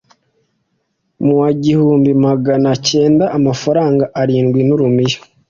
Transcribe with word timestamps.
mu 1.23 1.33
wa 1.41 1.49
igihumbi 1.55 2.09
Magana 2.25 2.65
acyenda 2.75 3.25
amafaranga 3.37 4.03
arindwi 4.21 4.61
n'urumiya 4.65 5.19